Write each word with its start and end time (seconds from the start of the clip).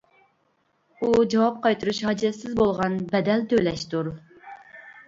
ئۇ 1.01 1.09
جاۋاب 1.33 1.59
قايتۇرۇش 1.67 2.01
ھاجەتسىز 2.09 2.59
بولغان 2.63 2.99
بەدەل 3.13 3.47
تۆلەشتۇر. 3.55 4.15